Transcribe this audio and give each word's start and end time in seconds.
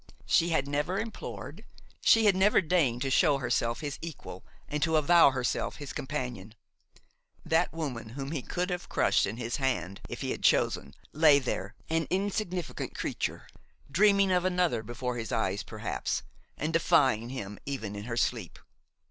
She 0.25 0.49
had 0.49 0.67
never 0.67 0.97
implored, 0.99 1.63
she 2.01 2.25
had 2.25 2.35
never 2.35 2.59
deigned 2.59 3.03
to 3.03 3.11
show 3.11 3.37
herself 3.37 3.81
his 3.81 3.99
equal 4.01 4.43
and 4.67 4.81
to 4.81 4.95
avow 4.95 5.29
herself 5.29 5.75
his 5.75 5.93
companion. 5.93 6.55
That 7.45 7.71
woman, 7.71 8.09
whom 8.09 8.31
he 8.31 8.41
could 8.41 8.71
have 8.71 8.89
crushed 8.89 9.27
in 9.27 9.37
his 9.37 9.57
hand 9.57 10.01
if 10.09 10.21
he 10.21 10.31
had 10.31 10.41
chosen, 10.43 10.95
lay 11.13 11.37
there, 11.37 11.75
an 11.87 12.07
insignificant 12.09 12.95
creature, 12.97 13.45
dreaming 13.91 14.31
of 14.31 14.43
another 14.43 14.81
before 14.81 15.17
his 15.17 15.31
eyes, 15.31 15.61
perhaps, 15.61 16.23
and 16.57 16.73
defying 16.73 17.29
him 17.29 17.59
even 17.67 17.95
in 17.95 18.05
her 18.05 18.17
sleep. 18.17 18.57